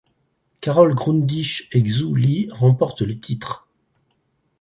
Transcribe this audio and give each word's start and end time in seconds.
Carole 0.61 0.95
Grundisch 0.95 1.69
et 1.73 1.83
Xue 1.83 2.15
Li 2.17 2.49
remportent 2.53 3.03
le 3.03 3.19
titre. 3.19 3.67